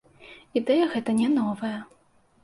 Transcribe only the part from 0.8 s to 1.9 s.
гэта не новая.